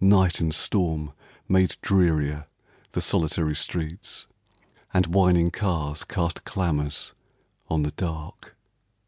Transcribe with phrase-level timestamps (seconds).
[0.00, 1.10] Night and storm
[1.48, 2.46] Made drearier
[2.92, 4.28] the solitary streets,
[4.92, 7.12] And whining cars cast clamors
[7.68, 8.56] on the dark.